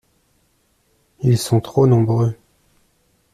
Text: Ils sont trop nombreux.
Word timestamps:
Ils 1.19 1.37
sont 1.37 1.61
trop 1.61 1.85
nombreux. 1.85 2.35